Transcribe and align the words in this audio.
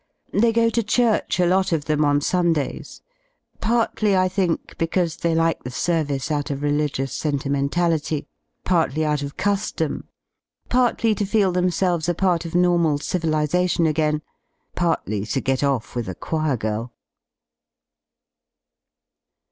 They 0.33 0.51
go 0.51 0.71
to 0.71 0.81
church, 0.81 1.39
a 1.39 1.45
lot 1.45 1.71
of 1.71 1.85
them, 1.85 2.03
on 2.03 2.21
Sundays, 2.21 3.03
partly, 3.59 4.17
I 4.17 4.27
think, 4.29 4.75
because 4.79 5.17
they 5.17 5.35
like 5.35 5.61
the 5.63 5.69
service 5.69 6.31
out 6.31 6.49
of 6.49 6.63
religious 6.63 7.13
senti 7.13 7.49
mentality, 7.49 8.25
partly 8.63 9.05
out 9.05 9.21
of 9.21 9.37
cus%m, 9.37 10.09
partly 10.69 11.13
to 11.13 11.23
feel 11.23 11.51
themselves 11.51 12.09
a 12.09 12.15
part 12.15 12.45
af 12.45 12.55
normal 12.55 12.97
civilisation 12.97 13.85
again, 13.85 14.23
partly 14.75 15.23
to 15.27 15.39
get 15.39 15.63
off 15.63 15.95
with 15.95 16.09
a 16.09 16.15
choir 16.15 16.57
girl. 16.57 16.91